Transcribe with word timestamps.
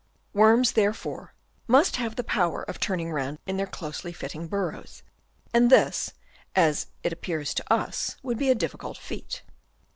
Worms 0.33 0.71
there 0.71 0.93
fore 0.95 1.35
must 1.67 1.97
have 1.97 2.15
the 2.15 2.23
power 2.23 2.63
of 2.63 2.79
turning 2.79 3.11
round 3.11 3.37
in 3.45 3.57
their 3.57 3.67
closely 3.67 4.11
fitting 4.11 4.47
burrows; 4.47 5.03
and 5.53 5.69
this, 5.69 6.13
as 6.55 6.87
it 7.03 7.13
appears 7.13 7.53
to 7.53 7.71
us, 7.71 8.17
would 8.23 8.39
be 8.39 8.49
a 8.49 8.55
difficult 8.55 8.97
feat. 8.97 9.43